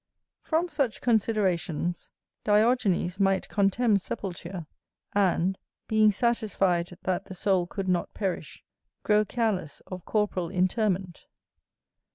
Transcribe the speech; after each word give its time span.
From 0.41 0.67
such 0.67 0.99
considerations, 0.99 2.09
Diogenes 2.43 3.19
might 3.19 3.47
contemn 3.49 3.99
sepulture, 3.99 4.65
and, 5.13 5.59
being 5.87 6.11
satisfied 6.11 6.97
that 7.03 7.25
the 7.25 7.35
soul 7.35 7.67
could 7.67 7.87
not 7.87 8.15
perish, 8.15 8.63
grow 9.03 9.23
careless 9.23 9.79
of 9.81 10.03
corporal 10.05 10.49
interment. 10.49 11.27